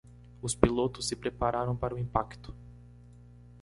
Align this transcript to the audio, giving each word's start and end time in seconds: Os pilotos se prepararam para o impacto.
Os 0.41 0.55
pilotos 0.55 1.05
se 1.07 1.15
prepararam 1.15 1.75
para 1.77 1.93
o 1.93 1.99
impacto. 1.99 2.55